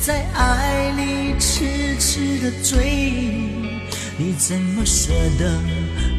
[0.00, 2.74] 在爱里痴痴的追。
[4.16, 5.60] 你怎么舍得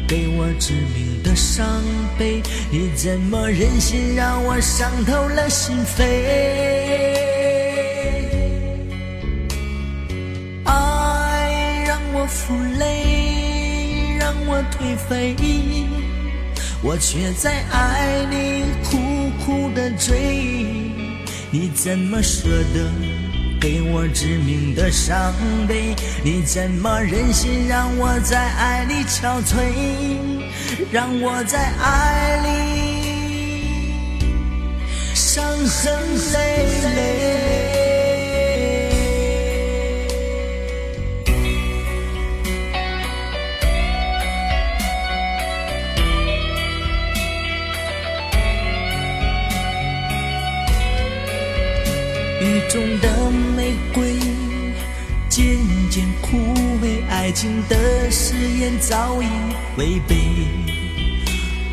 [0.06, 1.82] 给我致命的伤
[2.18, 2.40] 悲？
[2.70, 6.02] 你怎么忍心让我伤透了心扉？
[10.64, 15.36] 爱让我负累，让我颓废，
[16.82, 18.98] 我却在爱里苦
[19.44, 20.36] 苦的追。
[21.50, 22.90] 你怎么舍得？
[23.62, 25.32] 给我致命的伤
[25.68, 25.94] 悲，
[26.24, 29.54] 你怎么忍心让我在爱里憔悴，
[30.90, 32.48] 让我在爱里
[35.14, 35.94] 伤痕
[36.32, 36.66] 累
[36.96, 37.71] 累？
[52.52, 54.14] 雨中的玫瑰
[55.30, 55.56] 渐
[55.88, 56.36] 渐枯
[56.82, 59.26] 萎，爱情的誓言早已
[59.78, 60.16] 违背。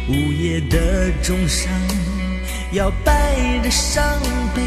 [0.08, 1.70] 午夜的钟声
[2.72, 4.02] 摇摆着伤
[4.56, 4.62] 悲，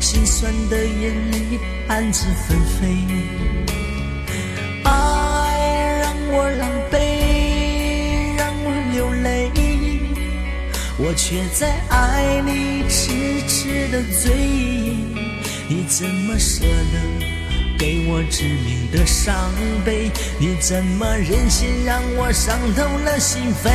[0.00, 1.38] 心酸的眼泪
[1.86, 2.88] 暗自纷飞。
[4.84, 6.96] 爱让我狼狈，
[8.38, 9.50] 让我流泪，
[10.96, 15.11] 我却在爱里痴痴的醉。
[15.74, 17.00] 你怎么舍得
[17.78, 19.34] 给我致命的伤
[19.86, 20.10] 悲？
[20.38, 23.70] 你怎么忍心让我伤透了心扉？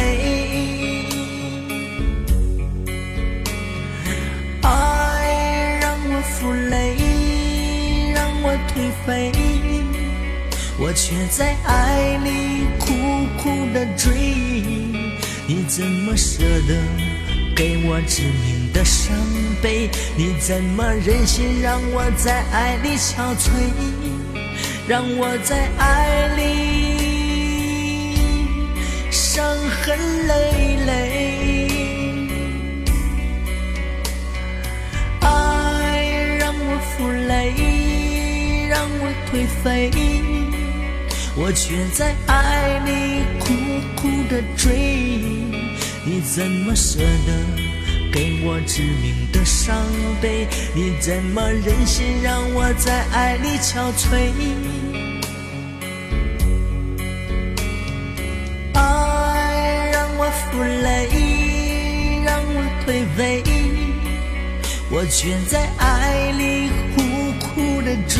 [4.62, 9.32] 爱让我负累，让我颓废，
[10.78, 12.94] 我却在爱里苦
[13.42, 14.14] 苦的追。
[15.48, 16.76] 你怎么舍得
[17.56, 19.12] 给我致命的伤
[19.60, 19.90] 悲？
[20.16, 23.50] 你怎么忍心让我在爱里憔悴，
[24.88, 26.44] 让我在爱里
[29.10, 29.44] 伤
[29.82, 29.98] 痕
[30.28, 31.68] 累累？
[35.22, 37.34] 爱让我负累，
[38.70, 39.90] 让我颓废，
[41.36, 43.48] 我却在爱里苦
[43.96, 44.68] 苦的追。
[46.06, 47.77] 你怎么舍得？
[48.18, 49.78] 给我致命的伤
[50.20, 54.32] 悲，你怎么忍心让我在爱里憔悴？
[58.74, 63.44] 爱让我负累，让我颓废，
[64.90, 67.04] 我却在爱里苦
[67.40, 68.18] 苦的追。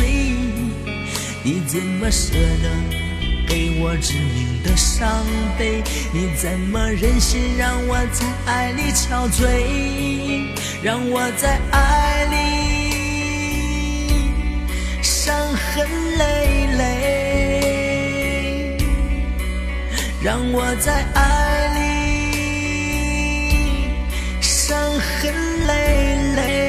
[1.42, 2.97] 你怎么舍得？
[3.48, 5.24] 给我致命的伤
[5.58, 10.44] 悲你怎么忍心让我在爱里憔悴
[10.82, 12.36] 让我在爱里
[15.02, 16.98] 伤痕累累
[20.22, 21.78] 让我在爱里
[24.42, 25.32] 伤痕
[25.66, 26.67] 累累。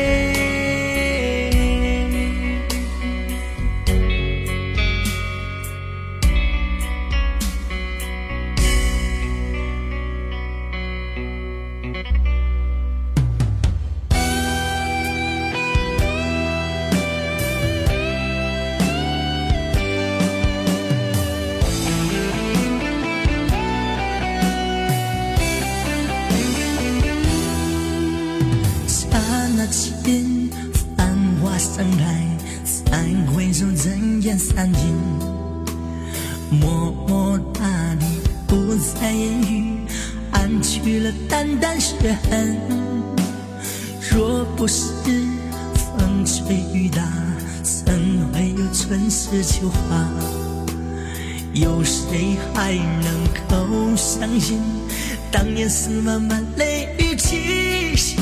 [41.28, 41.96] 淡淡血
[42.30, 42.58] 痕。
[44.12, 44.86] 若不是
[45.98, 47.02] 风吹雨打，
[47.64, 47.94] 怎
[48.34, 50.08] 会有春时秋花？
[51.54, 54.60] 有谁还能够相信，
[55.32, 58.22] 当年是漫漫泪雨倾下，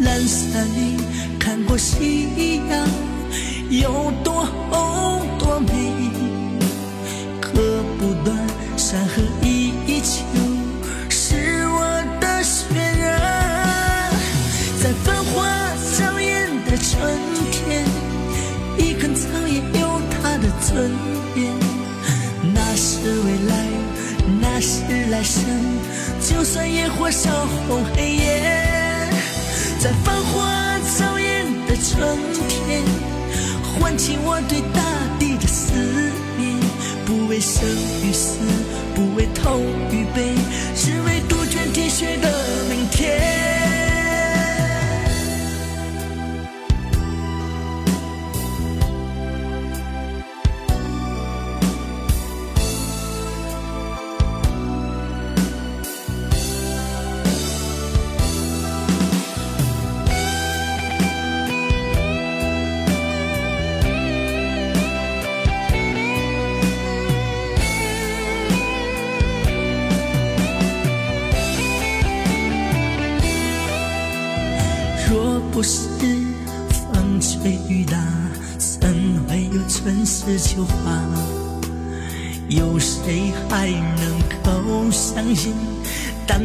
[0.00, 0.96] 蓝色里
[1.38, 2.88] 看过夕阳，
[3.70, 5.68] 有多红多美，
[7.40, 7.50] 割
[7.98, 8.36] 不断
[8.76, 10.51] 山河依旧，
[20.72, 20.90] 它的尊
[21.36, 21.52] 严。
[22.54, 23.54] 那是未来，
[24.40, 25.44] 那是来生。
[26.20, 27.30] 就算野火烧
[27.68, 28.42] 红黑夜，
[29.78, 32.82] 在繁华早艳的春天，
[33.78, 34.82] 唤起我对大
[35.18, 35.72] 地的思
[36.38, 36.58] 念。
[37.04, 37.62] 不为生
[38.04, 38.38] 与死，
[38.94, 39.60] 不为痛
[39.90, 40.34] 与悲，
[40.74, 42.28] 只为杜鹃啼血的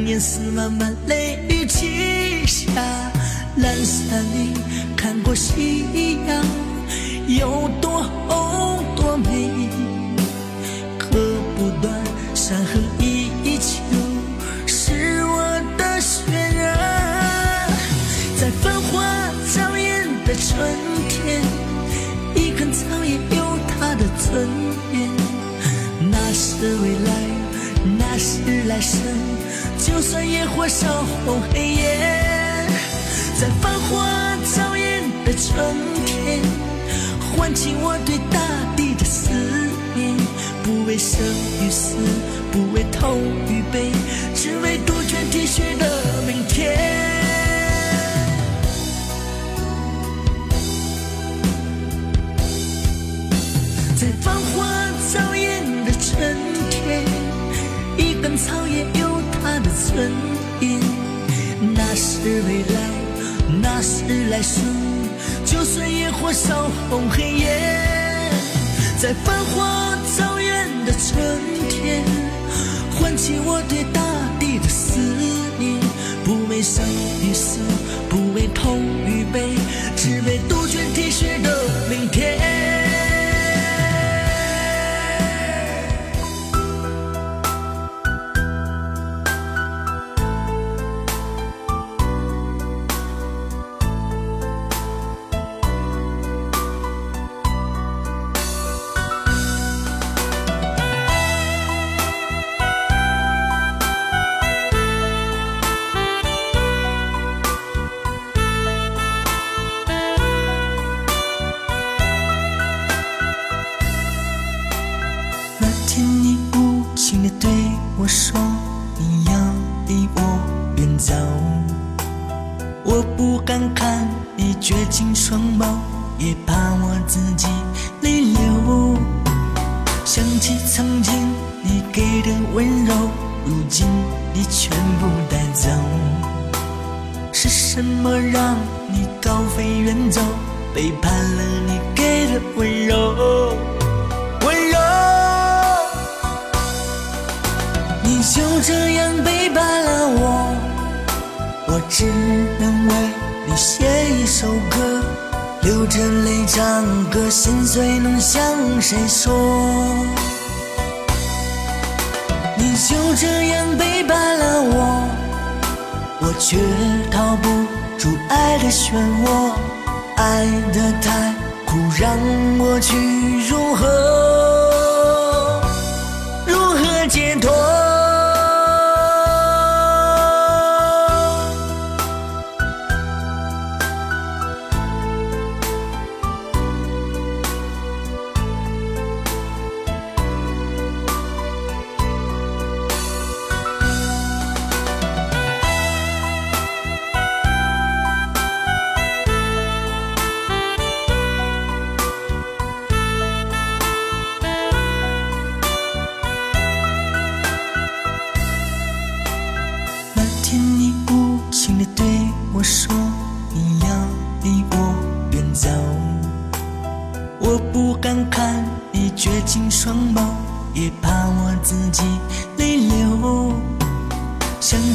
[0.04, 1.17] 年是漫漫泪
[30.68, 30.86] 烧
[31.26, 32.68] 红黑夜，
[33.40, 36.42] 在繁华早艳的春天，
[37.32, 38.40] 唤起我对大
[38.76, 39.30] 地的思
[39.96, 40.18] 念。
[40.64, 41.22] 不为生
[41.62, 41.96] 与死，
[42.52, 43.90] 不为痛与悲，
[64.48, 64.64] 生。
[65.46, 68.30] 就算野火烧红黑夜，
[69.02, 71.16] 在繁华照眼的春
[71.70, 72.04] 天，
[72.96, 74.02] 唤起我对大
[74.40, 75.00] 地的思
[75.60, 75.78] 念。
[76.24, 76.84] 不为生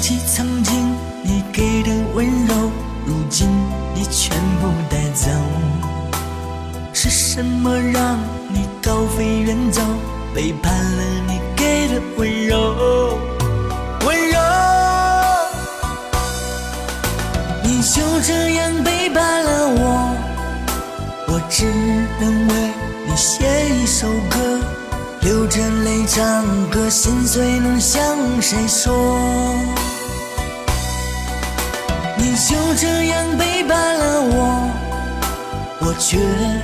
[0.02, 2.54] 起曾经你给的温柔，
[3.06, 3.48] 如今
[3.94, 5.30] 你全部带走，
[6.92, 8.18] 是什么让
[8.48, 9.80] 你高飞远走，
[10.34, 13.16] 背叛了你给的温柔？
[14.04, 14.40] 温柔。
[17.62, 20.16] 你就这样背叛了我，
[21.28, 21.64] 我只
[22.20, 22.54] 能为
[23.06, 24.58] 你写一首歌，
[25.20, 28.02] 流着泪唱歌，心碎能向
[28.40, 29.61] 谁说？
[32.52, 34.68] 就这样背叛了我，
[35.80, 36.18] 我却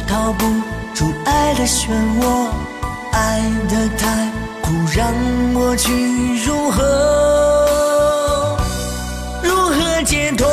[0.06, 0.44] 逃不
[0.94, 1.88] 出爱的漩
[2.20, 2.48] 涡，
[3.10, 3.40] 爱
[3.70, 4.28] 的太
[4.60, 5.10] 苦，让
[5.54, 8.58] 我去如何，
[9.42, 10.46] 如何解脱？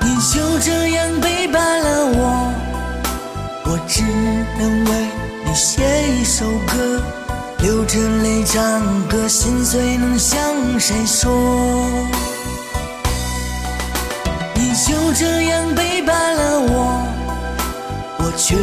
[0.00, 2.50] 你就这样背叛了我，
[3.66, 4.02] 我只
[4.58, 4.90] 能为
[5.44, 5.82] 你写
[6.14, 7.02] 一首歌，
[7.66, 10.38] 流着泪唱歌，心碎能向
[10.78, 11.32] 谁说？
[14.54, 17.02] 你就这样背叛了我，
[18.18, 18.54] 我却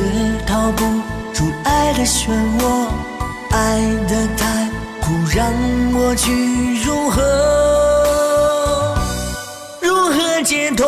[0.48, 0.86] 逃不
[1.33, 2.29] 出爱的漩
[2.62, 2.88] 涡，
[3.51, 4.69] 爱的太
[5.01, 5.51] 苦，让
[5.93, 7.22] 我去如何，
[9.81, 10.88] 如何解脱？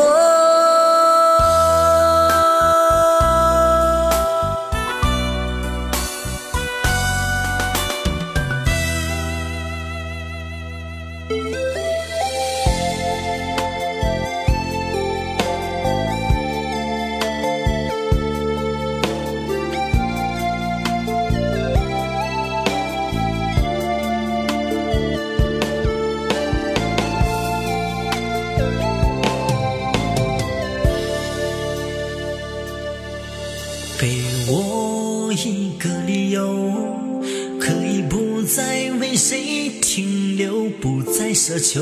[41.75, 41.81] 再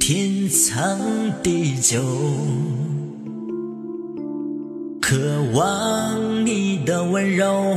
[0.00, 0.98] 天长
[1.44, 2.02] 地久。
[5.00, 5.16] 渴
[5.54, 7.76] 望你的温柔，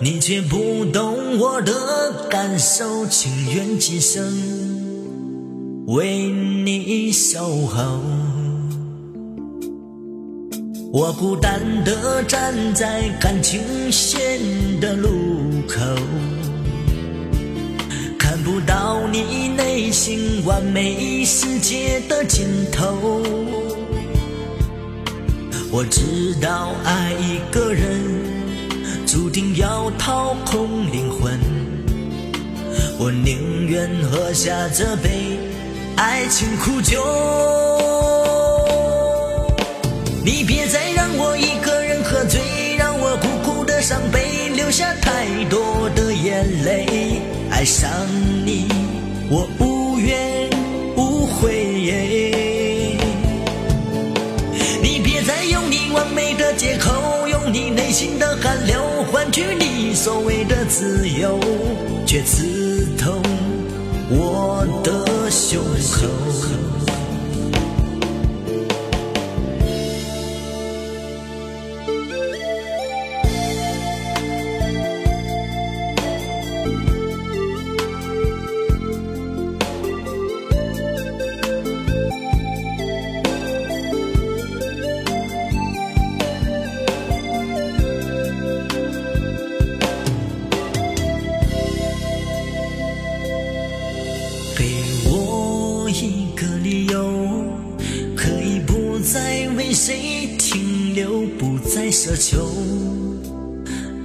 [0.00, 1.74] 你却不懂我的
[2.30, 4.24] 感受，情愿今生
[5.88, 8.00] 为你守候。
[10.90, 13.60] 我孤单地站在感情
[13.92, 14.40] 线
[14.80, 15.10] 的路
[15.68, 15.78] 口，
[18.42, 23.22] 不到你内心完美世界的尽头。
[25.70, 28.00] 我知道爱一个人，
[29.06, 31.38] 注定要掏空灵魂。
[32.98, 35.38] 我宁愿喝下这杯
[35.96, 37.02] 爱情苦酒。
[40.24, 42.40] 你别再让我一个人喝醉，
[42.76, 47.22] 让我苦苦的伤悲，流下太多的眼泪。
[47.60, 47.90] 爱上
[48.46, 48.66] 你，
[49.28, 50.48] 我无怨
[50.96, 51.66] 无悔。
[54.82, 58.80] 你别再用你完美的借口，用你内心的寒流
[59.12, 61.38] 换取你所谓的自由，
[62.06, 63.20] 却刺痛
[64.08, 66.79] 我的胸口。
[102.02, 102.48] 奢求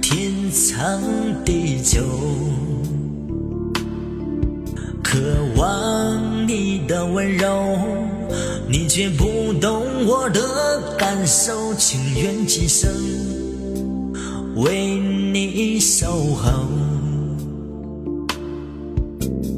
[0.02, 1.00] 天长
[1.46, 2.02] 地久，
[5.02, 5.18] 渴
[5.56, 7.78] 望你的温柔，
[8.68, 12.92] 你却不懂我的感受，情愿今生
[14.56, 16.50] 为你守候。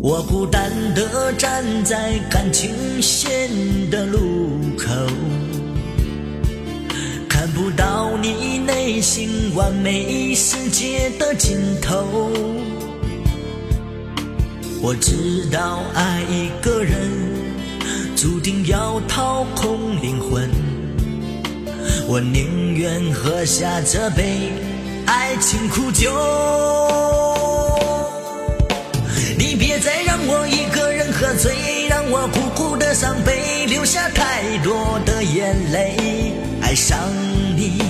[0.00, 2.70] 我孤单地站在感情
[3.02, 3.50] 线
[3.90, 4.20] 的路
[4.78, 4.94] 口。
[7.58, 12.06] 不到你内心完美世界的尽头。
[14.80, 16.94] 我知道爱一个人，
[18.14, 20.48] 注定要掏空灵魂。
[22.06, 24.52] 我宁愿喝下这杯
[25.06, 26.12] 爱情苦酒。
[29.38, 30.98] 你别再让我一个人。
[31.12, 31.52] 喝醉，
[31.88, 35.96] 让我苦苦的伤悲，流下太多的眼泪。
[36.60, 36.96] 爱上
[37.56, 37.80] 你，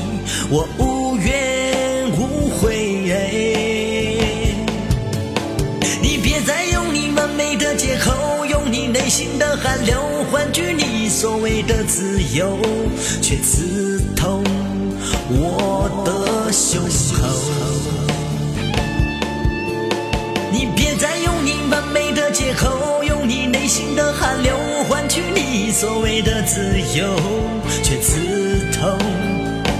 [0.49, 2.87] 我无怨无悔。
[6.01, 12.59] 你别再用你完美的借口，用你内心的汗流换取你所谓的自由，
[13.21, 14.43] 却刺痛
[15.29, 16.81] 我的胸
[17.15, 18.08] 口。
[21.29, 24.57] 用你完美的借口，用你内心的汗流
[24.88, 27.14] 换取你所谓的自由，
[27.83, 28.99] 却刺痛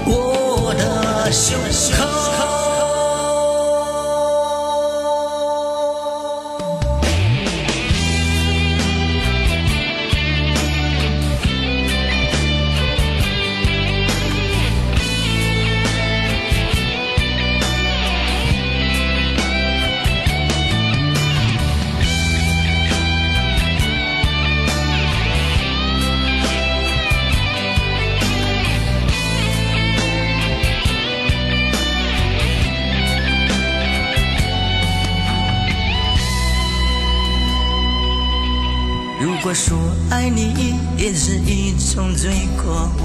[0.05, 1.57] 我的胸
[1.97, 2.28] 口。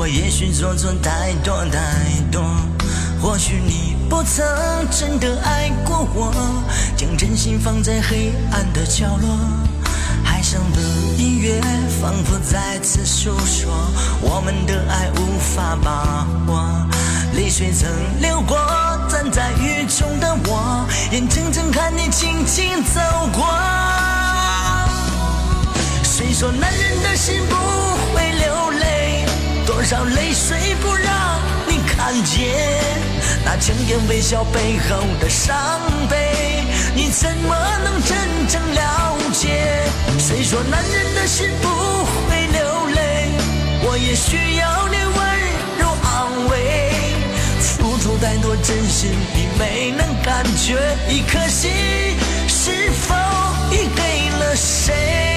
[0.07, 1.81] 也许做错太多太
[2.31, 2.43] 多。
[3.21, 4.45] 或许你不曾
[4.91, 6.33] 真的爱过我，
[6.97, 9.39] 将真心放在黑暗的角落。
[10.23, 10.81] 海上的
[11.17, 11.61] 音乐
[12.01, 13.73] 仿佛再次诉说
[14.21, 16.87] 我们的爱无法把握，
[17.35, 17.89] 泪水曾
[18.21, 18.59] 流过，
[19.09, 23.01] 站在雨中的我，眼睁睁看你轻轻走
[23.33, 23.47] 过。
[26.03, 27.55] 谁说男人的心不
[28.15, 28.24] 会？
[29.85, 32.49] 多少泪水不让你看见？
[33.45, 35.55] 那强颜微笑背后的伤
[36.09, 38.17] 悲，你怎么能真
[38.49, 39.83] 正了解？
[40.19, 43.29] 谁说男人的心不会流泪？
[43.83, 45.23] 我也需要你温
[45.79, 46.91] 柔安慰。
[47.61, 50.79] 付出太多真心，你没能感觉。
[51.11, 51.71] 一颗心
[52.49, 53.15] 是否
[53.71, 55.34] 已给了谁？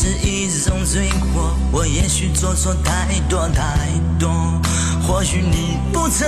[0.00, 4.30] 是一种罪过，我也许做错太多太多。
[5.02, 6.24] 或许你不曾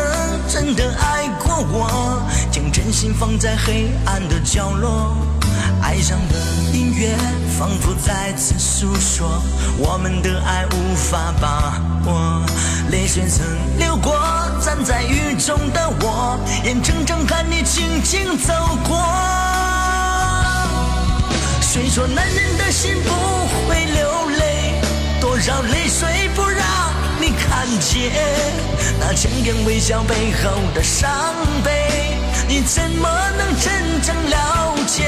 [0.48, 5.16] 真的爱过我，将真心放在黑暗的角落。
[5.80, 6.34] 爱上的
[6.72, 7.14] 音乐
[7.56, 9.40] 仿佛再次诉说
[9.78, 11.80] 我们的爱无法把
[12.10, 12.44] 握，
[12.90, 13.46] 泪水曾
[13.78, 14.18] 流过，
[14.60, 18.52] 站在雨中的我，眼睁睁看你轻轻走
[18.82, 19.69] 过。
[21.72, 23.10] 谁说男人的心不
[23.68, 24.74] 会流泪？
[25.20, 26.66] 多少泪水不让
[27.20, 28.10] 你看见？
[28.98, 31.08] 那强颜微笑背后的伤
[31.62, 35.06] 悲，你怎么能真正了解？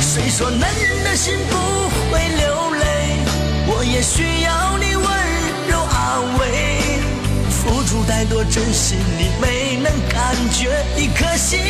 [0.00, 1.56] 谁说男人的心不
[2.10, 3.18] 会流泪？
[3.68, 5.06] 我也需要你温
[5.68, 6.98] 柔安慰。
[7.48, 10.84] 付出太多真心，你没能感觉。
[10.96, 11.60] 一颗心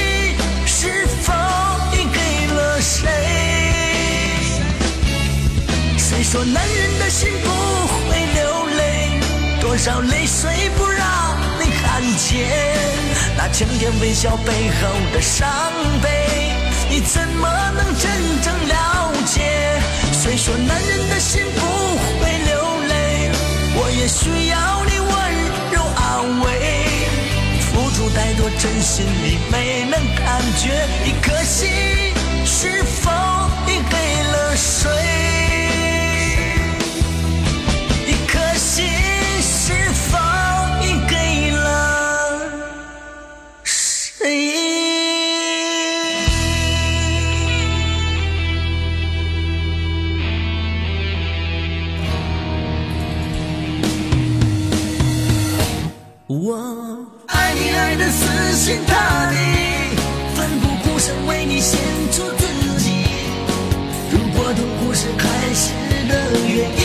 [0.64, 1.34] 是否
[1.92, 3.71] 已给了谁？
[6.22, 7.50] 谁说男人的心不
[8.08, 9.20] 会流泪？
[9.60, 12.48] 多少泪水不让你看见？
[13.36, 15.50] 那强颜微笑背后的伤
[16.00, 16.52] 悲，
[16.88, 18.08] 你怎么能真
[18.40, 19.82] 正了解？
[20.12, 21.66] 谁说男人的心不
[22.20, 23.30] 会流泪？
[23.74, 25.10] 我也需要你温
[25.72, 26.46] 柔安慰。
[27.72, 30.86] 付出太多真心，你没能感觉。
[31.04, 31.68] 一颗心
[32.46, 33.10] 是否
[33.66, 35.41] 已给了谁？
[58.02, 59.36] 的死心塌地，
[60.34, 61.78] 奋不顾身为你献
[62.10, 62.44] 出自
[62.78, 62.90] 己。
[64.10, 65.70] 如果痛苦是开始
[66.08, 66.12] 的
[66.48, 66.81] 原因。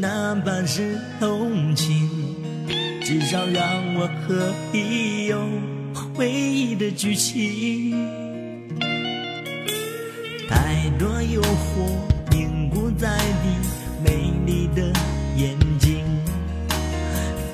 [0.00, 2.08] 行，哪怕是同情，
[3.02, 5.38] 至少让我可以有
[6.14, 7.92] 回忆的剧情。
[10.48, 11.46] 太多诱惑
[12.30, 13.08] 凝固在
[13.44, 13.60] 你。
[14.02, 14.82] 美丽的
[15.36, 16.02] 眼睛，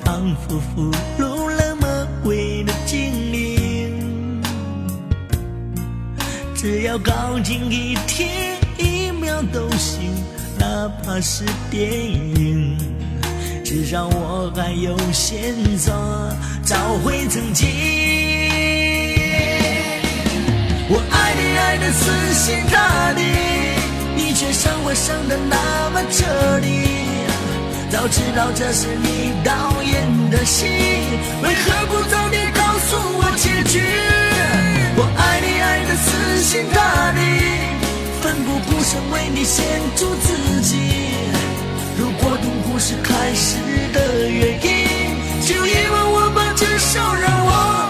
[0.05, 4.41] 仿佛俘虏了魔鬼的精灵。
[6.55, 10.06] 只要靠近一天一秒都行，
[10.87, 12.77] 哪怕是电影，
[13.61, 15.93] 至少我还有线索
[16.63, 17.67] 找回曾经。
[20.87, 23.21] 我爱你爱的死心塌地。
[24.15, 26.23] 你却伤我伤的那么彻
[26.61, 26.69] 底，
[27.91, 30.67] 早知道这是你导演的戏，
[31.43, 33.81] 为何不早点告诉我结局？
[34.95, 37.19] 我爱你爱的死心塌地，
[38.27, 39.63] 奋不顾身为你献
[39.95, 40.75] 出自己。
[41.97, 43.55] 如果痛苦是开始
[43.93, 44.69] 的原因，
[45.45, 47.86] 就遗忘我吧，至少让我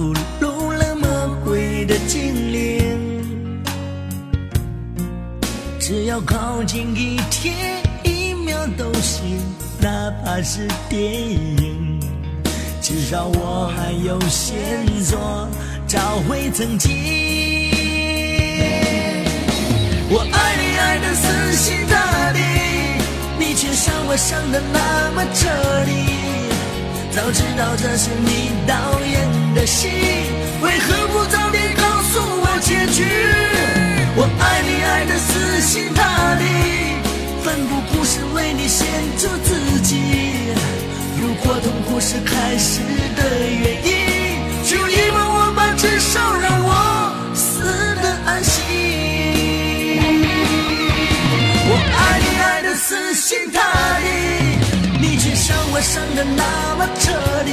[0.00, 3.22] 俘虏了魔鬼的精灵，
[5.78, 9.38] 只要靠近一天一秒都行，
[9.78, 12.00] 哪怕是电影，
[12.80, 14.58] 至少我还有线
[15.02, 15.46] 索
[15.86, 16.90] 找回曾经。
[20.08, 22.40] 我爱你爱的死心塌地，
[23.38, 25.46] 你却伤我伤的那么彻
[25.84, 25.92] 底。
[27.12, 29.88] 早知道这是你导演的戏，
[30.62, 33.04] 为何不早点告诉我结局？
[34.16, 36.44] 我爱你爱的死心塌地，
[37.42, 38.86] 奋不顾身为你献
[39.18, 39.96] 出自己。
[41.20, 42.80] 如果痛苦是开始
[43.16, 43.90] 的原因，
[44.64, 46.72] 就遗忘我吧，至少让我
[47.34, 47.62] 死
[48.02, 48.62] 得安心。
[51.68, 53.60] 我爱你爱的死心塌
[54.00, 54.06] 地。
[55.02, 57.10] 你却伤我伤的那么彻
[57.44, 57.50] 底，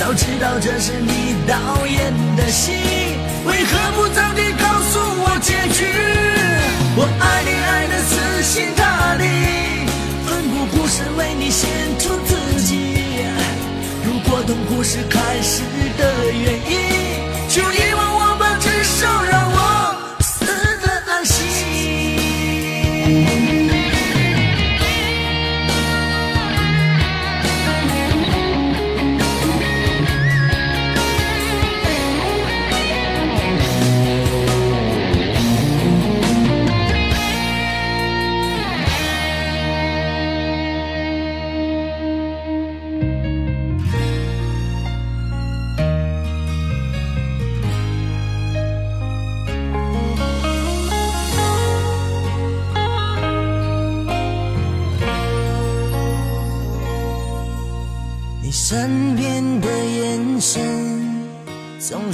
[0.00, 2.72] 早知道这是你导演的戏，
[3.44, 5.84] 为何不早点告诉我结局？
[6.96, 9.24] 我爱你爱的死心塌地，
[10.24, 12.96] 奋不顾身为你献出自己。
[14.02, 15.60] 如果痛苦是开始
[15.98, 16.80] 的原因，
[17.50, 19.59] 就遗忘我吧，至少让我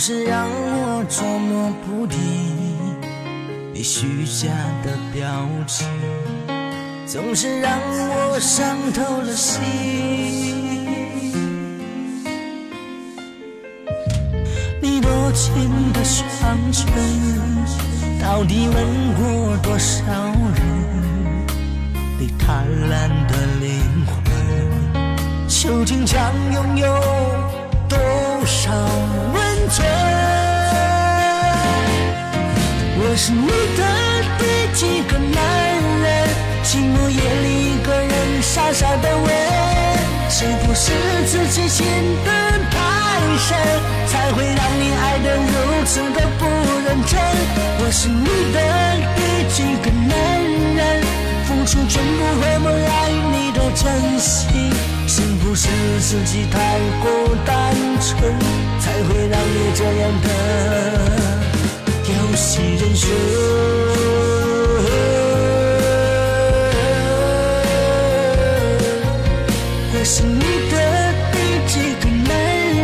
[0.09, 2.17] 是让我捉摸不定，
[3.75, 4.47] 你虚假
[4.85, 5.27] 的表
[5.67, 5.85] 情
[7.05, 9.65] 总是让我伤透了心。
[14.81, 16.87] 你多情的双唇，
[18.23, 18.77] 到底吻
[19.17, 20.05] 过多少
[20.55, 20.63] 人？
[22.17, 24.15] 你贪婪的灵魂。
[25.49, 26.87] 究竟将拥有
[27.89, 27.99] 多
[28.45, 28.71] 少
[29.35, 29.46] 温
[32.99, 33.83] 我是你的
[34.39, 34.43] 第
[34.75, 35.39] 几个男
[36.03, 36.07] 人？
[36.63, 39.27] 寂寞夜里一个人傻傻的问，
[40.29, 40.93] 是不是
[41.27, 41.87] 自己陷
[42.25, 42.31] 得
[42.71, 42.75] 太
[43.39, 43.57] 深，
[44.07, 46.45] 才会让你爱得如此的不
[46.85, 47.19] 认真？
[47.79, 48.59] 我是你的
[49.17, 49.21] 第
[49.53, 50.15] 几个男
[50.77, 51.03] 人？
[51.47, 54.71] 付出全部和梦爱你的真心。
[55.17, 55.67] 是不是
[55.99, 57.11] 自己太过
[57.47, 58.39] 单纯，
[58.79, 60.29] 才会让你这样的
[62.05, 63.09] 丢弃人生？
[69.91, 70.75] 我是你的
[71.33, 71.35] 第
[71.67, 72.31] 几个男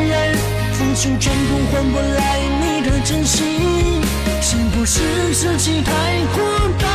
[0.09, 0.35] 人？
[0.73, 4.01] 付出全部换不来你的真心。
[4.41, 5.93] 是不是自己太
[6.35, 6.43] 过
[6.81, 6.89] 单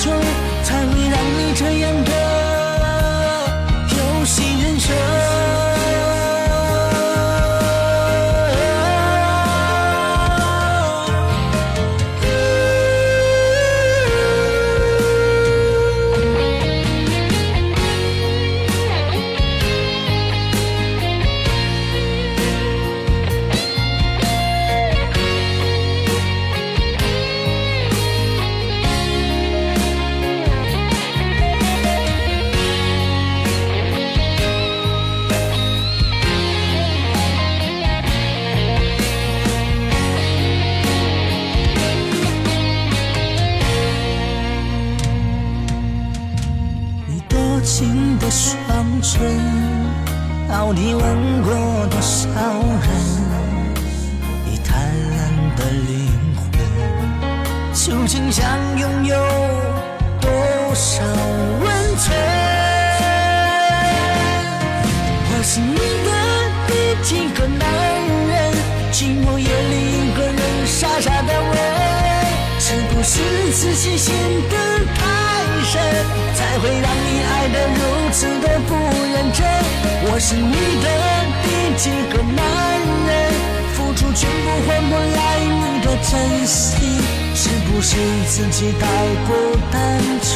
[0.00, 0.20] 纯，
[0.64, 2.10] 才会让你这样的
[4.82, 5.21] 戏
[67.62, 67.64] 男
[68.28, 68.32] 人？
[68.92, 71.54] 寂寞夜里一个人傻傻的问，
[72.58, 73.14] 是不是
[73.52, 74.12] 自己陷
[74.50, 74.54] 得
[74.94, 75.00] 太
[75.64, 75.80] 深，
[76.34, 77.80] 才会让你爱得如
[78.12, 78.70] 此的不
[79.12, 79.40] 认真？
[80.04, 80.86] 我是你的
[81.42, 81.46] 第
[81.78, 82.38] 几个男
[83.06, 83.10] 人？
[83.74, 86.12] 付出全部换不来你的真
[86.46, 87.00] 心，
[87.34, 87.96] 是不是
[88.28, 88.82] 自己太
[89.26, 89.30] 过
[89.70, 89.80] 单
[90.20, 90.30] 纯，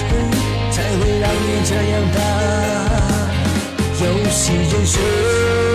[0.73, 2.19] 才会让你这样的
[4.01, 5.66] 游戏人生？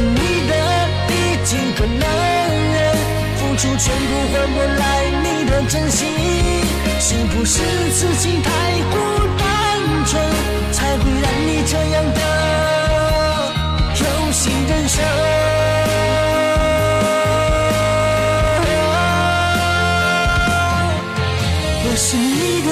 [0.00, 0.16] 是你
[0.48, 0.52] 的
[1.08, 1.12] 第
[1.44, 2.08] 几个男
[2.72, 2.96] 人？
[3.36, 4.82] 付出全部换不来
[5.22, 6.08] 你的真心。
[6.98, 7.60] 是不是
[7.90, 8.48] 自己太
[8.90, 8.96] 过
[9.36, 9.44] 单
[10.06, 10.18] 纯，
[10.72, 12.20] 才会让你这样的
[14.00, 15.04] 游戏人生？
[21.84, 22.70] 我是你的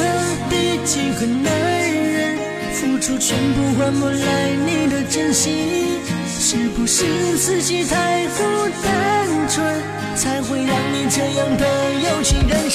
[0.48, 1.52] 第几个男
[1.92, 2.38] 人？
[2.72, 5.97] 付出全部换不来你的真心。
[6.50, 9.82] 是不是自己太过单纯，
[10.16, 12.70] 才会让你这样的有情人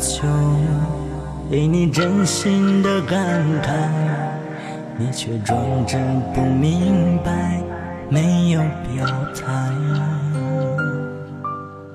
[0.00, 0.28] 生？
[1.50, 3.70] 给你真心的感慨，
[4.98, 5.98] 你却装着
[6.34, 7.58] 不明白，
[8.10, 9.46] 没有表态。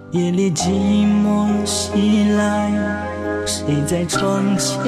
[0.10, 0.70] 夜里寂
[1.24, 2.72] 寞袭来，
[3.46, 4.84] 谁在窗前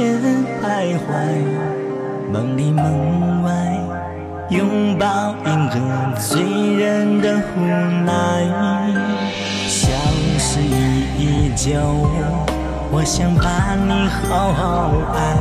[0.63, 1.07] 徘徊？
[2.33, 3.79] 梦里梦外，
[4.49, 6.41] 拥抱一个醉
[6.73, 7.59] 人的无
[8.03, 8.47] 奈，
[9.67, 9.91] 像
[10.39, 12.54] 是依依旧。
[12.97, 15.35] 我想把你好好爱，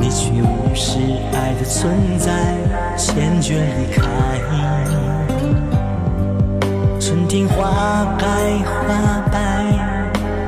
[0.00, 0.98] 你却无视
[1.32, 2.56] 爱的存在，
[2.96, 4.02] 坚决离开。
[6.98, 8.26] 春天花开
[8.66, 9.38] 花败，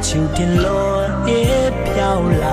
[0.01, 2.45] 秋天落叶飘来，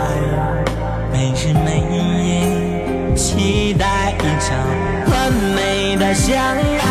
[1.12, 1.82] 每日每
[2.22, 4.56] 夜期待一场
[5.12, 6.89] 完美的相爱。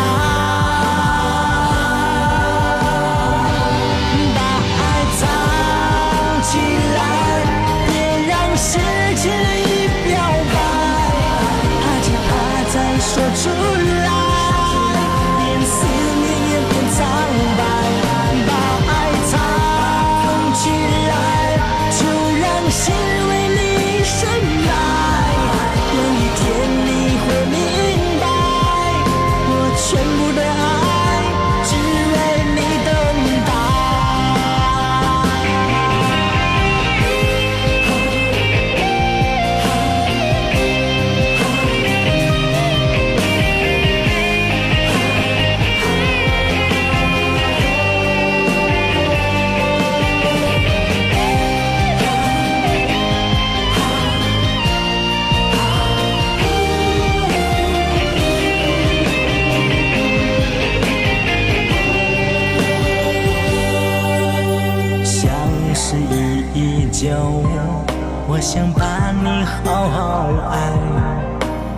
[68.39, 70.71] 我想把你好好爱，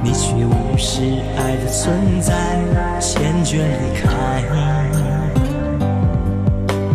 [0.03, 1.01] 你却无视
[1.36, 2.36] 爱的存在，
[2.99, 4.05] 坚决离开。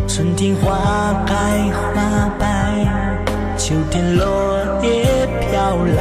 [0.07, 1.35] 春天花开
[1.73, 2.47] 花败，
[3.57, 4.25] 秋天落
[4.85, 5.05] 叶
[5.51, 6.01] 飘来，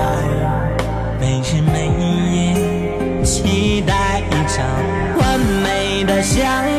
[1.19, 1.87] 每日每
[2.35, 4.63] 夜期待一场
[5.17, 6.74] 完美的相爱。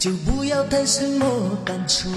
[0.00, 1.26] 就不要谈什么
[1.62, 2.08] 感触？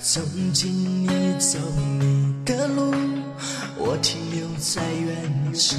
[0.00, 1.08] 曾经你
[1.38, 1.60] 走
[2.00, 2.92] 你的路，
[3.76, 5.76] 我停留在远处。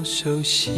[0.00, 0.72] 好熟悉，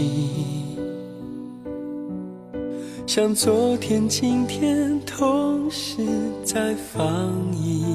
[3.06, 6.04] 像昨天、今天同时
[6.42, 7.94] 在放映。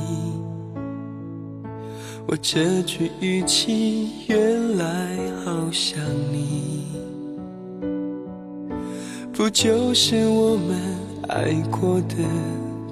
[2.25, 5.99] 我这句语气原来好像
[6.31, 6.85] 你，
[9.33, 10.79] 不就是我们
[11.27, 12.15] 爱过的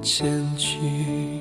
[0.02, 1.40] 证据？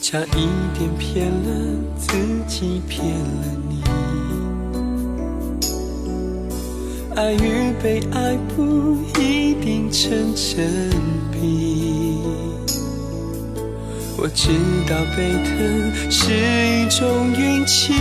[0.00, 1.50] 差一点骗了
[1.98, 2.16] 自
[2.48, 4.05] 己，骗了你。
[7.16, 10.62] 爱与被爱不一定成正
[11.32, 12.20] 比。
[14.18, 14.50] 我知
[14.86, 17.94] 道被疼是一种运气，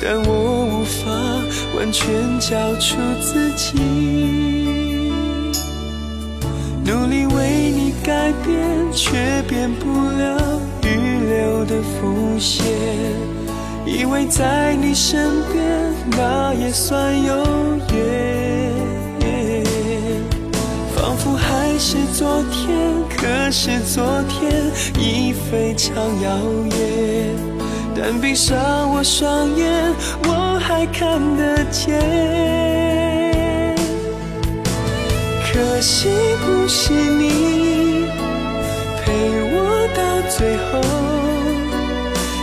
[0.00, 1.10] 但我无法
[1.76, 3.76] 完全交出自己。
[6.84, 8.56] 努力为你改变，
[8.92, 10.86] 却变不了预
[11.26, 12.64] 留的伏线。
[13.92, 17.44] 以为在你身边，那也算有
[17.92, 17.98] 缘。
[20.94, 22.68] 仿佛还是昨天，
[23.16, 26.38] 可是昨天已非常遥
[26.78, 27.34] 远。
[27.96, 28.56] 但闭上
[28.94, 31.98] 我双眼，我还看得见。
[35.52, 36.08] 可惜
[36.46, 38.06] 不是你
[39.02, 39.12] 陪
[39.52, 39.56] 我
[39.96, 40.80] 到最后，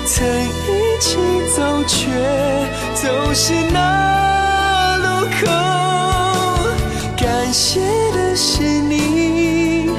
[0.05, 1.15] 曾一一起
[1.55, 2.09] 走，却
[2.95, 5.45] 走失那路口。
[7.15, 7.79] 感谢
[8.13, 9.91] 的是你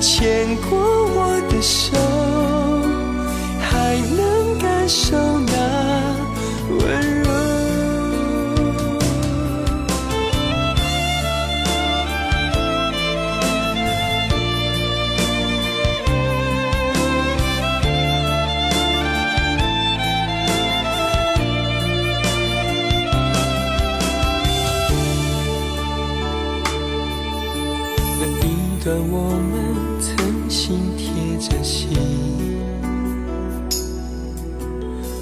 [0.00, 1.92] 牵过我的手，
[3.60, 5.14] 还能感受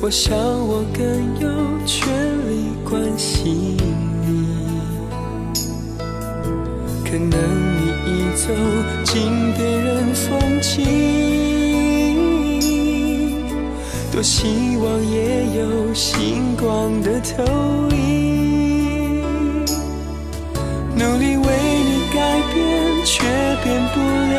[0.01, 1.05] 我想我更
[1.41, 1.49] 有
[1.85, 2.09] 权
[2.49, 3.77] 利关心
[4.23, 4.57] 你。
[7.05, 7.33] 可能
[7.75, 8.55] 你已走
[9.03, 10.87] 进别人风景，
[14.13, 17.43] 多希望也有星光的投
[17.91, 17.97] 影。
[20.95, 21.45] 努力为
[21.89, 22.17] 你改
[22.55, 22.57] 变，
[23.05, 23.25] 却
[23.65, 24.39] 变不了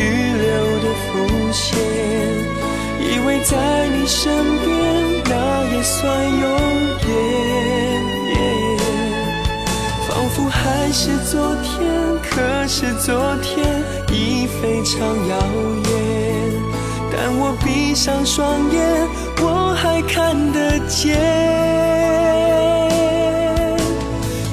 [0.00, 0.02] 预
[0.42, 0.46] 留
[0.82, 1.08] 的伏
[1.52, 2.57] 线。
[3.00, 6.42] 以为在你身边，那也算永
[7.06, 7.10] 远。
[10.06, 11.76] 仿佛还是昨天，
[12.22, 15.36] 可是昨天已非常遥
[15.84, 15.90] 远。
[17.10, 19.08] 但我闭上双眼，
[19.40, 21.16] 我还看得见。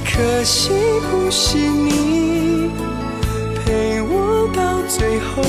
[0.06, 0.72] 可惜
[1.12, 2.70] 不是你
[3.66, 5.44] 陪我到最后，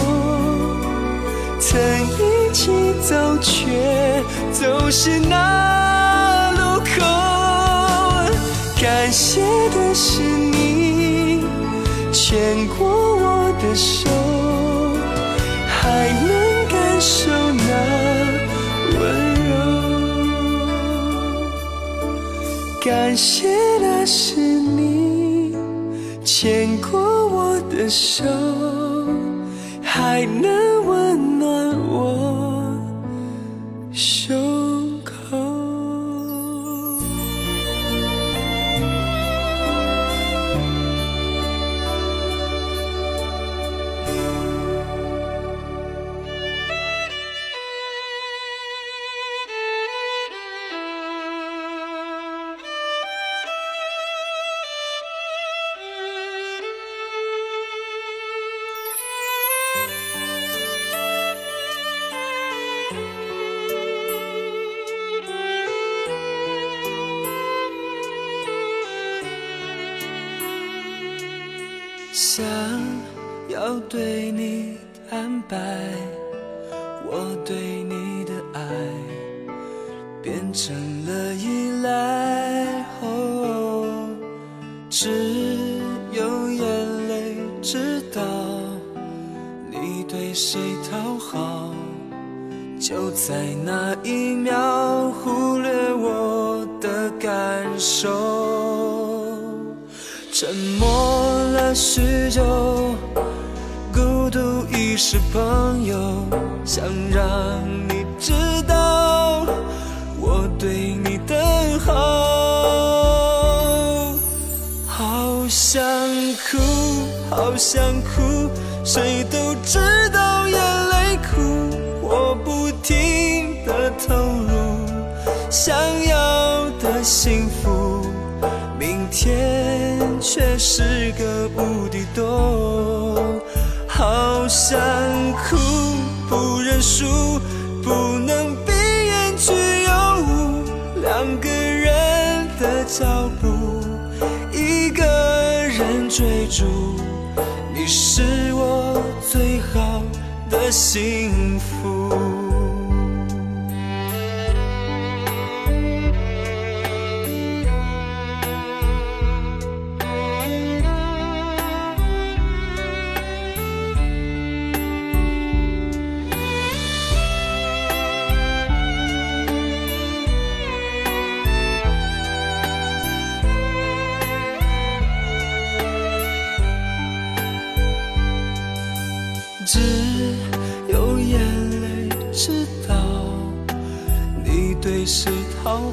[3.08, 6.92] 走，却走失那路口。
[8.82, 9.40] 感谢
[9.70, 11.44] 的是你
[12.12, 14.10] 牵过我的手，
[15.68, 17.70] 还能感受那
[18.98, 19.00] 温
[19.46, 19.54] 柔。
[22.84, 23.46] 感谢
[23.78, 25.54] 的是你
[26.24, 26.98] 牵过
[27.28, 28.24] 我的手，
[29.80, 30.50] 还能
[30.84, 31.46] 温暖
[31.88, 32.35] 我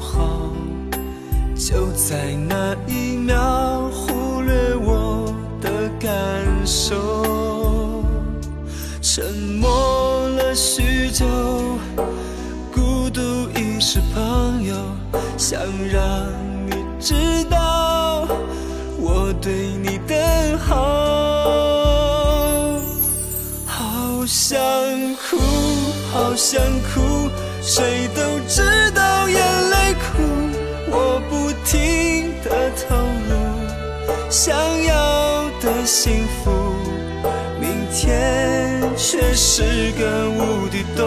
[0.00, 0.52] 好
[1.54, 6.10] 就在那一秒忽略我的感
[6.66, 8.04] 受
[9.00, 9.24] 沉
[9.60, 11.24] 默了许久
[12.72, 13.20] 孤独
[13.56, 14.74] 已是朋友
[15.36, 15.60] 想
[15.92, 16.02] 让
[16.66, 18.26] 你知道
[18.98, 21.74] 我对你的好。
[24.24, 24.58] 好想
[25.16, 25.36] 哭
[26.10, 26.62] 好想
[26.94, 27.28] 哭
[27.60, 28.93] 谁都知道
[31.74, 34.54] 心的投入，想
[34.84, 36.52] 要的幸福，
[37.60, 41.04] 明天却是个无底洞，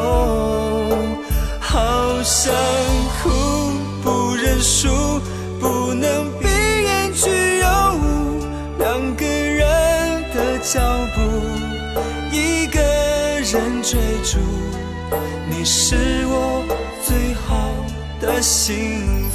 [1.61, 2.53] 好想
[3.23, 3.29] 哭。
[4.03, 4.89] 不认输，
[5.57, 8.43] 不能闭眼去有误。
[8.77, 10.81] 两个人的脚
[11.15, 11.21] 步，
[12.33, 14.37] 一个人追逐，
[15.49, 15.95] 你是
[16.27, 16.63] 我
[17.05, 17.71] 最好
[18.19, 19.26] 的幸福。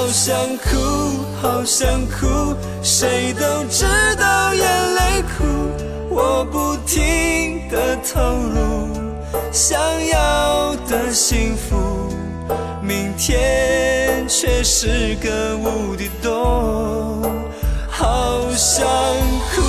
[0.00, 0.78] 好想哭，
[1.42, 3.84] 好想哭，谁都知
[4.18, 5.44] 道眼泪苦，
[6.08, 8.88] 我不停的投入，
[9.52, 12.08] 想要的幸福。
[12.82, 17.22] 明天却是个无底洞，
[17.90, 18.82] 好想
[19.54, 19.60] 哭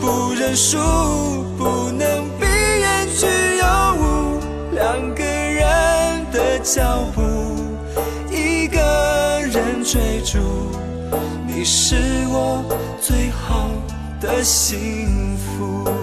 [0.00, 0.78] 不认输，
[1.58, 3.26] 不能闭眼去
[3.58, 3.66] 有
[4.00, 4.40] 误。
[4.72, 7.20] 两个人的脚步，
[9.90, 10.38] 追逐，
[11.46, 11.96] 你是
[12.28, 12.62] 我
[13.00, 13.70] 最好
[14.20, 15.97] 的幸福。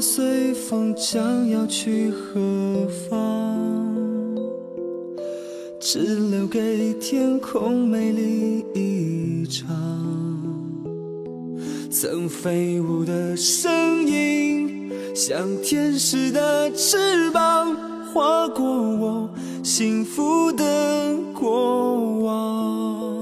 [0.00, 3.58] 随风将要去何方？
[5.80, 5.98] 只
[6.30, 9.68] 留给天空美丽一场。
[11.90, 17.74] 曾飞舞的声音，像天使的翅膀，
[18.12, 19.30] 划过我
[19.64, 23.18] 幸福的过往。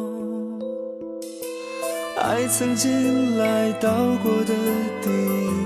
[2.18, 3.88] 爱曾经来到
[4.22, 4.54] 过的
[5.00, 5.08] 地
[5.64, 5.65] 方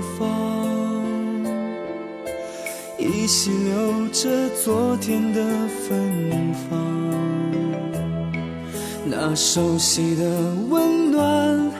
[3.21, 5.43] 依稀留着昨天的
[5.87, 6.79] 芬芳。
[9.05, 10.23] 那熟悉的
[10.71, 11.71] 温暖，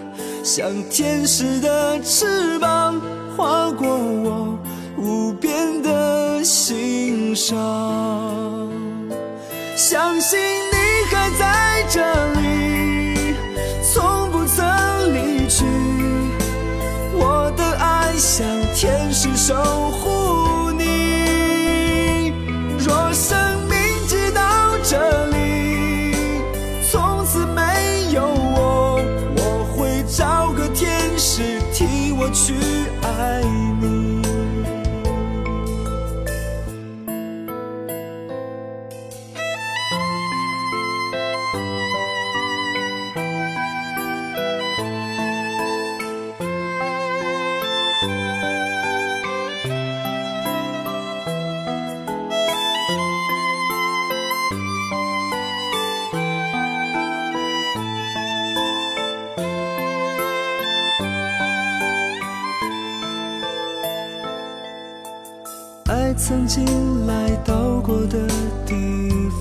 [0.44, 3.02] 像天使的翅膀，
[3.36, 4.56] 划过我
[5.00, 7.58] 无边的心上。
[9.76, 10.78] 相信你
[11.10, 12.02] 还在这
[12.40, 13.36] 里，
[13.82, 14.64] 从不曾
[15.16, 15.66] 离去。
[17.16, 19.56] 我的爱像天使守
[19.90, 20.01] 护
[66.32, 68.26] 曾经来到过的
[68.66, 68.74] 地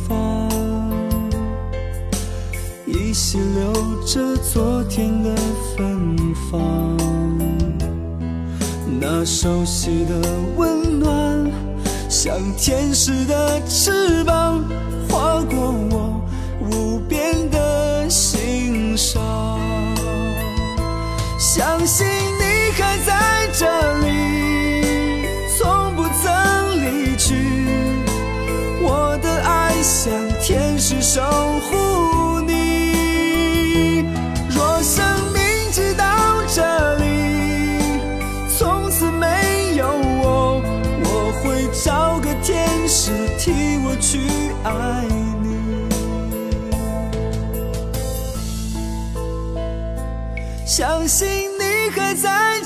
[0.08, 0.50] 方，
[2.84, 3.72] 依稀留
[4.04, 5.32] 着昨天的
[5.76, 6.16] 芬
[6.50, 6.98] 芳。
[9.00, 10.20] 那熟悉的
[10.56, 11.48] 温暖，
[12.08, 14.60] 像天使的翅膀，
[15.08, 15.59] 划过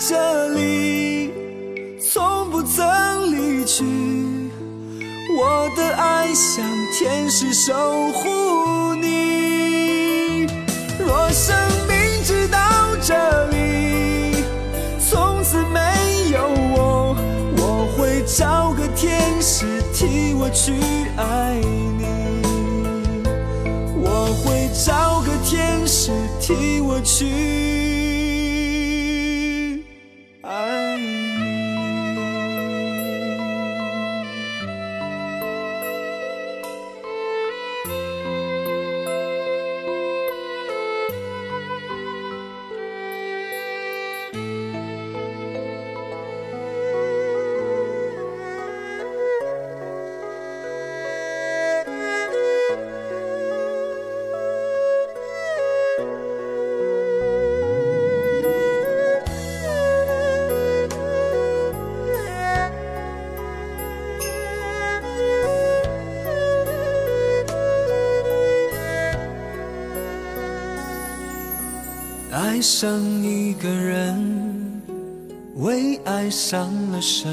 [0.06, 1.30] 这里，
[1.98, 2.84] 从不曾
[3.32, 3.82] 离去。
[5.38, 7.72] 我的爱像天使守
[8.12, 8.28] 护
[72.64, 74.80] 爱上一个人，
[75.56, 77.30] 为爱伤了神，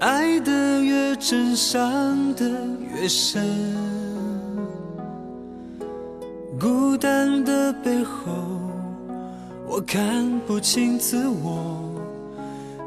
[0.00, 2.50] 爱得越真，伤得
[2.92, 3.46] 越深。
[6.58, 8.32] 孤单的背后，
[9.68, 11.94] 我看不清自我，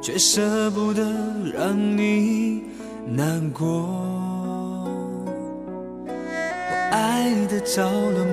[0.02, 1.02] 却舍不得
[1.54, 2.62] 让你
[3.08, 3.66] 难过。
[6.06, 6.12] 我
[6.92, 8.33] 爱的着了。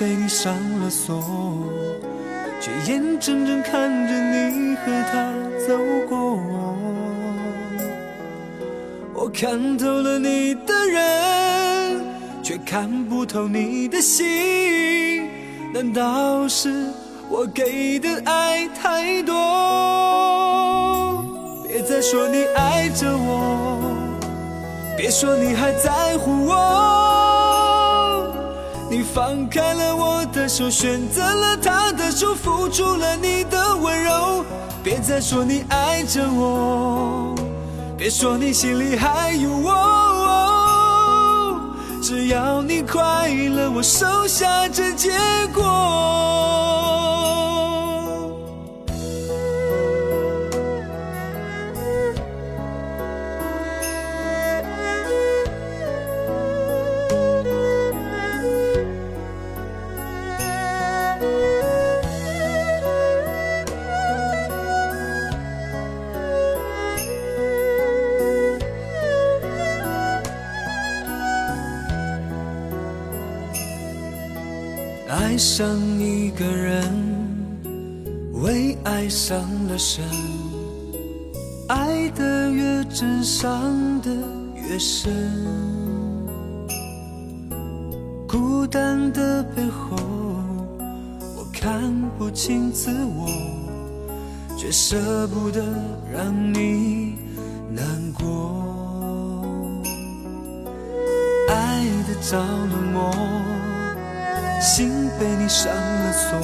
[0.00, 1.22] 被你上了锁，
[2.58, 5.30] 却眼睁睁看着你和他
[5.68, 5.76] 走
[6.08, 6.40] 过。
[9.12, 12.00] 我看透了你的人，
[12.42, 15.28] 却看不透你的心。
[15.74, 16.86] 难道是
[17.28, 19.34] 我给的爱太多？
[21.68, 23.78] 别再说你爱着我，
[24.96, 27.09] 别说你还在乎我。
[29.12, 34.44] 放开了我的手，选择了他的手，付出了你的温柔。
[34.84, 37.34] 别再说你爱着我，
[37.98, 39.70] 别说你心里还有我。
[42.00, 45.10] 只要你快乐，我收下这结
[45.52, 46.69] 果。
[75.30, 76.82] 爱上一个人，
[78.42, 80.04] 为爱上了神，
[81.68, 84.10] 爱的越真，伤的
[84.56, 85.14] 越深。
[88.26, 89.96] 孤单的背后，
[91.36, 91.80] 我看
[92.18, 93.28] 不清自我，
[94.58, 95.62] 却舍不得
[96.12, 97.14] 让你
[97.70, 97.86] 难
[98.18, 99.46] 过。
[101.48, 103.12] 爱的着了魔，
[104.60, 106.38] 心被你上了锁，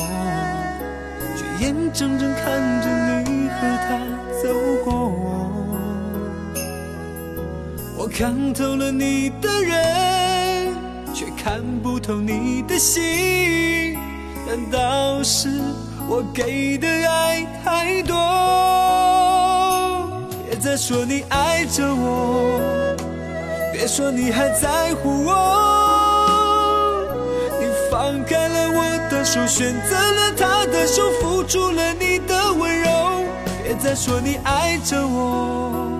[1.36, 2.88] 却眼睁睁看着
[3.30, 3.56] 你和
[3.86, 3.98] 他
[4.42, 4.48] 走
[4.84, 5.12] 过。
[7.98, 10.74] 我看透了你的人，
[11.12, 13.98] 却看不透你的心。
[14.46, 15.60] 难道是
[16.08, 18.14] 我给的爱太多？
[20.48, 22.60] 别再说你爱着我。
[23.72, 25.75] 别说你还在乎我，
[29.26, 33.24] 手，选择了他的手，付出了你的温柔。
[33.64, 35.90] 别再说你爱着我，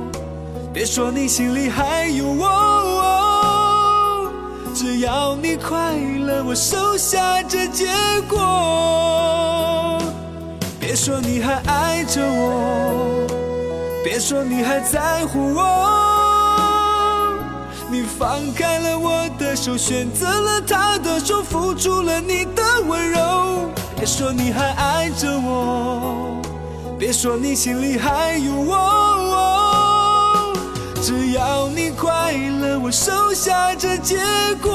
[0.72, 4.30] 别说你心里还有我，
[4.72, 7.88] 只要你快乐，我收下这结
[8.28, 9.98] 果。
[10.78, 13.26] 别说你还爱着我，
[14.04, 15.95] 别说你还在乎我。
[18.18, 23.68] 放开了我的手，选择了他的手，付出了你的温柔。
[23.94, 26.40] 别说你还爱着我，
[26.98, 30.54] 别说你心里还有我。
[31.02, 34.16] 只要你快乐，我收下这结
[34.62, 34.72] 果。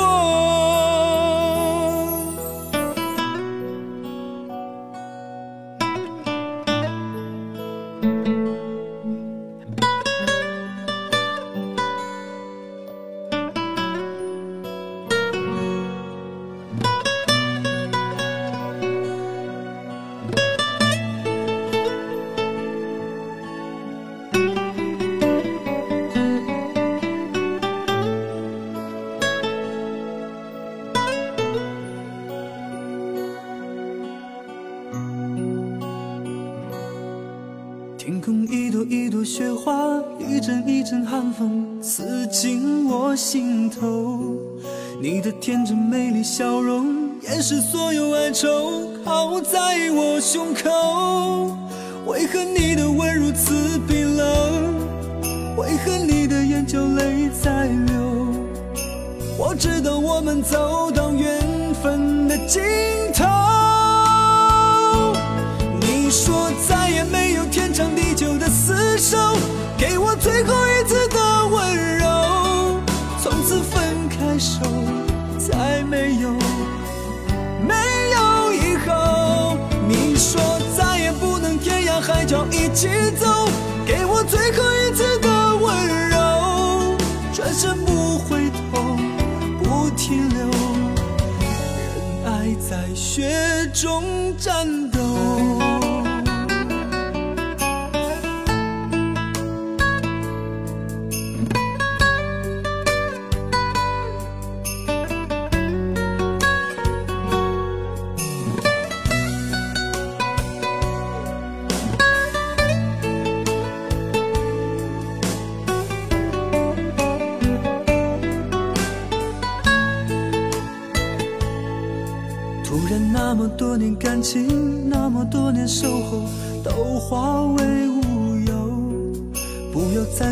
[43.32, 44.36] 尽头。
[44.99, 51.55] 你的天真美丽笑容，掩饰所有哀愁，靠在我胸口。
[52.07, 54.75] 为何你的吻如此冰冷？
[55.55, 58.27] 为何你的眼角泪在流？
[59.38, 61.39] 我知道我们走到缘
[61.82, 62.61] 分的尽
[63.13, 63.23] 头。
[65.79, 69.17] 你说再也没有天长地久的厮守，
[69.77, 70.80] 给我最后一
[74.42, 74.60] 手，
[75.38, 76.32] 再没有
[77.62, 77.76] 没
[78.16, 79.56] 有以后。
[79.88, 80.42] 你说
[80.76, 82.88] 再也不能天涯海角一起
[83.20, 83.48] 走，
[83.86, 86.98] 给我最后一次的温柔。
[87.32, 88.98] 转身不回头，
[89.62, 90.50] 不停留，
[92.24, 95.00] 任爱在雪中战斗。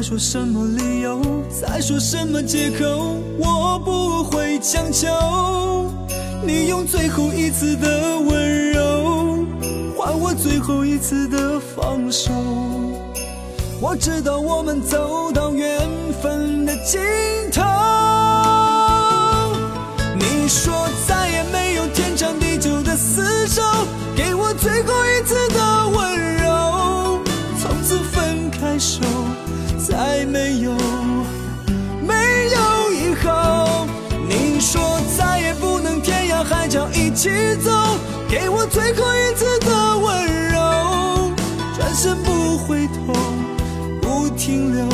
[0.10, 5.08] 说什么理由，再说什么借口，我不会强求。
[6.44, 9.46] 你用最后一次的温柔，
[9.96, 12.32] 换我最后一次的放手。
[13.80, 15.80] 我知道我们走到缘
[16.24, 17.00] 分的尽
[17.54, 17.62] 头。
[20.18, 20.74] 你说
[37.20, 37.28] 起
[37.62, 37.70] 走，
[38.30, 41.30] 给我最后一次的温柔。
[41.76, 43.14] 转身不回头，
[44.02, 44.86] 不停留，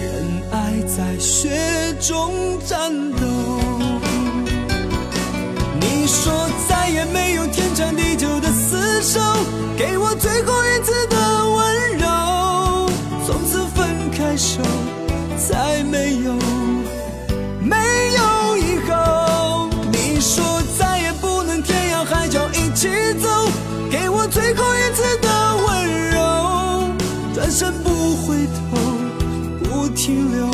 [0.00, 2.90] 任爱在雪中战
[3.20, 3.20] 斗。
[5.78, 9.20] 你说再也没有天长地久的厮守，
[30.04, 30.53] 停留，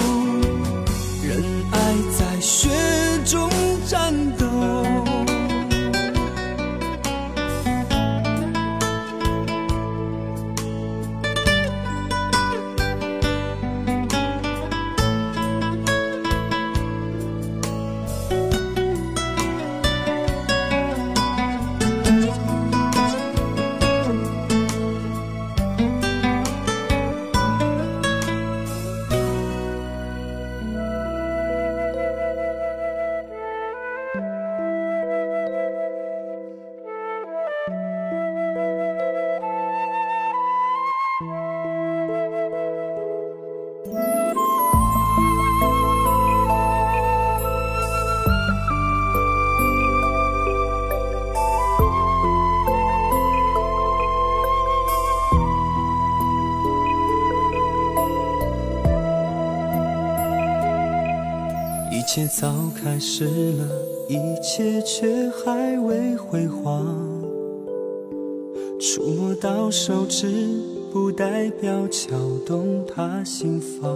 [62.40, 63.68] 早开始了，
[64.08, 66.86] 一切却还未辉煌。
[68.80, 70.26] 触摸到手指，
[70.90, 72.16] 不代表敲
[72.46, 73.92] 动他心房。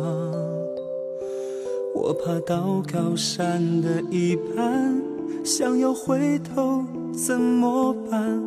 [1.95, 5.03] 我爬到高山的一半，
[5.43, 6.85] 想要回头
[7.15, 8.43] 怎么办？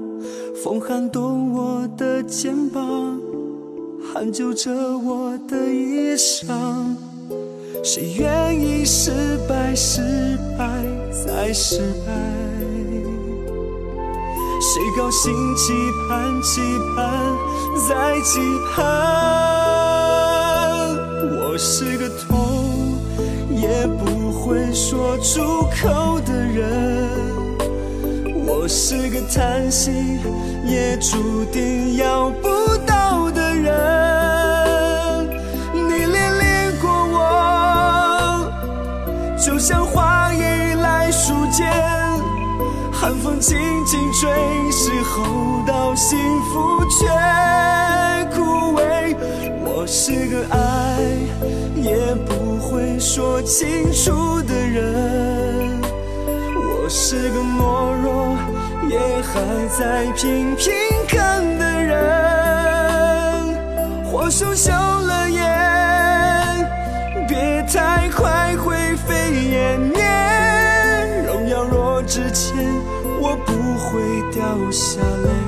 [0.63, 3.19] 风撼动我的肩膀
[4.13, 6.45] ，hand 揪着我的衣裳。
[7.83, 9.11] 谁愿意失
[9.47, 10.01] 败，失
[10.57, 10.65] 败
[11.11, 12.11] 再失败？
[14.59, 15.73] 谁高兴期
[16.07, 16.61] 盼，期
[16.95, 17.35] 盼
[17.87, 18.39] 再期
[18.75, 18.85] 盼？
[21.39, 22.99] 我是个痛
[23.55, 27.07] 也不会说出口的人，
[28.45, 29.91] 我是个叹息
[30.65, 32.47] 也注定要不
[39.47, 41.71] 就像花依赖树间，
[42.91, 44.29] 寒风轻轻吹，
[44.69, 47.07] 时候到幸福却
[48.35, 49.15] 枯萎。
[49.63, 50.99] 我是个爱
[51.81, 55.79] 也不会说清楚的人，
[56.53, 58.35] 我是个懦弱
[58.89, 59.39] 也还
[59.79, 60.73] 在拼拼
[61.07, 61.95] 看的人。
[64.11, 65.39] 或羞羞了眼，
[69.05, 69.31] 快回。
[69.31, 72.55] 绵绵荣耀若值钱，
[73.19, 74.41] 我不会掉
[74.71, 75.46] 下泪。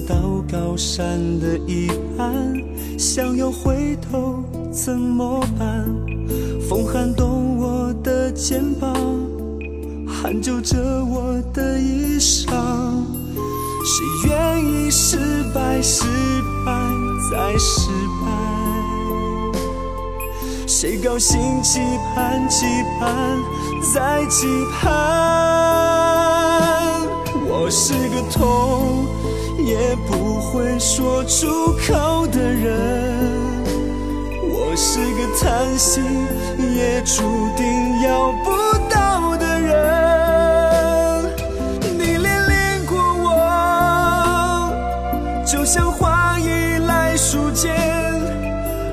[0.00, 2.32] 到高山的一半，
[2.98, 4.42] 想要回头
[4.72, 5.84] 怎么办？
[6.68, 8.94] 风撼动我的肩膀
[10.06, 12.50] ，hand 揪着我的衣裳。
[13.84, 15.18] 谁愿意失
[15.54, 16.04] 败，失
[16.64, 16.72] 败
[17.30, 17.90] 再失
[18.22, 18.26] 败？
[20.66, 21.80] 谁高兴期
[22.14, 22.64] 盼，期
[22.98, 23.38] 盼
[23.94, 24.46] 再期
[24.80, 24.92] 盼？
[27.46, 29.06] 我是个痛
[29.64, 33.64] 也不会说出口的人，
[34.42, 36.04] 我是个贪心
[36.76, 37.22] 也注
[37.56, 38.50] 定要不
[38.90, 39.72] 到的人。
[41.98, 44.70] 你恋恋过我，
[45.46, 47.74] 就像花依赖树间，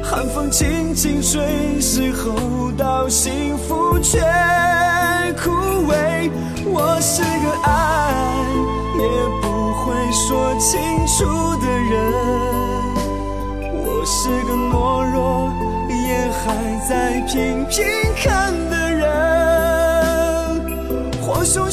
[0.02, 4.20] 寒风轻轻吹，时候到幸福却
[5.44, 5.52] 枯
[5.92, 6.32] 萎。
[6.66, 7.70] 我是个爱
[8.98, 9.04] 也
[10.14, 12.14] 说清楚的人，
[13.74, 15.50] 我是个懦弱
[15.90, 16.54] 也还
[16.88, 17.86] 在拼拼
[18.22, 19.10] 看的人，
[21.22, 21.70] 或羞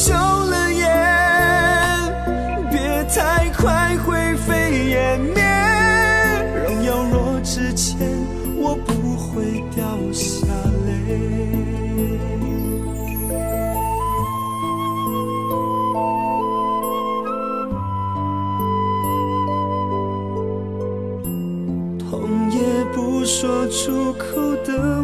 [23.41, 25.01] 说出口的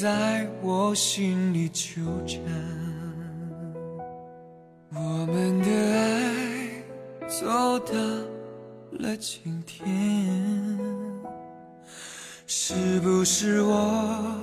[0.00, 2.40] 在我心里纠缠。
[4.94, 7.94] 我们的爱走到
[8.92, 9.84] 了今天，
[12.46, 14.36] 是不是我？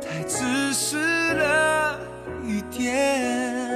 [0.00, 0.96] 太自私
[1.34, 1.98] 了
[2.46, 3.69] 一点。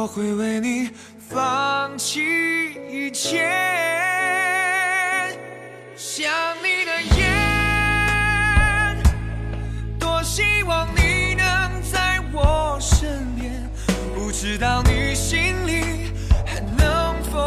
[0.00, 0.88] 我会为你
[1.28, 2.22] 放弃
[2.90, 3.46] 一切。
[5.94, 6.32] 想
[6.62, 7.28] 你的夜，
[9.98, 13.70] 多希望你能在我身边，
[14.14, 15.14] 不知道你。
[15.14, 16.14] 心里
[16.46, 17.38] 还能否